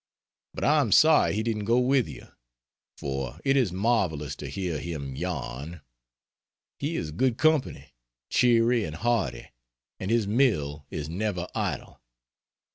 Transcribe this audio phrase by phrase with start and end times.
[0.55, 2.27] But I am sorry he didn't go with you;
[2.97, 5.81] for it is marvelous to hear him yarn.
[6.79, 7.93] He is good company,
[8.31, 9.51] cheery and hearty,
[9.99, 12.01] and his mill is never idle.